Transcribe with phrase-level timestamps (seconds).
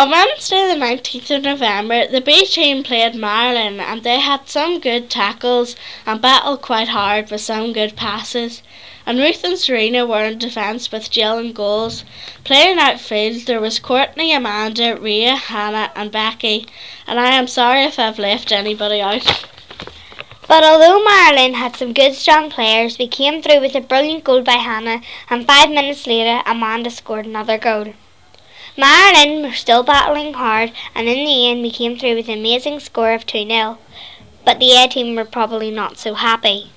[0.00, 4.80] On Wednesday, the 19th of November, the B team played Magheralin and they had some
[4.80, 5.76] good tackles
[6.06, 8.62] and battled quite hard with some good passes.
[9.04, 12.06] And Ruth and Serena were in defence with Jill in goals.
[12.44, 16.66] Playing outfield, there was Courtney, Amanda, Ria, Hannah, and Becky.
[17.06, 19.46] And I am sorry if I've left anybody out.
[20.48, 24.40] But although Magheralin had some good strong players, we came through with a brilliant goal
[24.40, 27.92] by Hannah, and five minutes later, Amanda scored another goal.
[28.76, 32.80] Magheralin were still battling hard, and in the end, we came through with an amazing
[32.80, 33.78] score of 2 0.
[34.44, 36.70] But the A team were probably not so happy.